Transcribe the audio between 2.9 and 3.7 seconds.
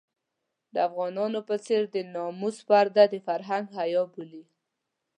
د فرهنګ